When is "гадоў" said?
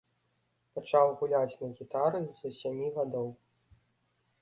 3.01-3.27